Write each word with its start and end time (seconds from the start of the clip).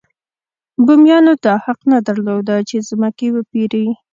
بومیانو 0.85 1.33
دا 1.43 1.53
حق 1.65 1.79
نه 1.91 1.97
درلود 2.07 2.47
چې 2.69 2.75
ځمکې 2.89 3.27
وپېري. 3.31 3.85